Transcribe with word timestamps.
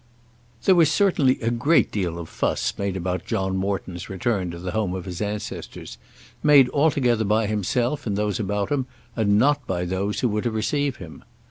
There 0.63 0.73
was 0.73 0.91
certainly 0.91 1.39
a 1.43 1.51
great 1.51 1.91
deal 1.91 2.17
of 2.17 2.27
fuss 2.27 2.73
made 2.79 2.97
about 2.97 3.23
John 3.27 3.55
Morton's 3.55 4.09
return 4.09 4.49
to 4.49 4.57
the 4.57 4.71
home 4.71 4.95
of 4.95 5.05
his 5.05 5.21
ancestors, 5.21 5.99
made 6.41 6.69
altogether 6.69 7.23
by 7.23 7.45
himself 7.45 8.07
and 8.07 8.17
those 8.17 8.39
about 8.39 8.71
him, 8.71 8.87
and 9.15 9.37
not 9.37 9.67
by 9.67 9.85
those 9.85 10.21
who 10.21 10.27
were 10.27 10.41
to 10.41 10.49
receive 10.49 10.95
him. 10.95 11.23